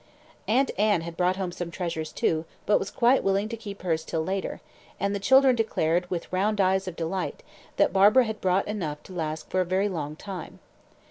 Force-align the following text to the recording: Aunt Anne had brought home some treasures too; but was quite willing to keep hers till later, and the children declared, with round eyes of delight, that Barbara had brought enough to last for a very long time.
Aunt 0.47 0.71
Anne 0.79 1.01
had 1.01 1.15
brought 1.15 1.35
home 1.35 1.51
some 1.51 1.69
treasures 1.69 2.11
too; 2.11 2.45
but 2.65 2.79
was 2.79 2.89
quite 2.89 3.23
willing 3.23 3.47
to 3.49 3.55
keep 3.55 3.83
hers 3.83 4.03
till 4.03 4.23
later, 4.23 4.59
and 4.99 5.13
the 5.13 5.19
children 5.19 5.55
declared, 5.55 6.09
with 6.09 6.33
round 6.33 6.59
eyes 6.59 6.87
of 6.87 6.95
delight, 6.95 7.43
that 7.77 7.93
Barbara 7.93 8.23
had 8.25 8.41
brought 8.41 8.67
enough 8.67 9.03
to 9.03 9.13
last 9.13 9.51
for 9.51 9.61
a 9.61 9.63
very 9.63 9.87
long 9.89 10.15
time. 10.15 10.57